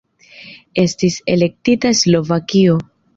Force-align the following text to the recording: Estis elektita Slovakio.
Estis 0.83 1.17
elektita 1.33 1.91
Slovakio. 1.99 2.79